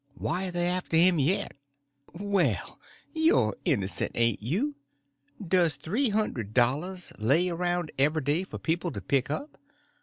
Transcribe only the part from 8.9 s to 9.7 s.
to pick up?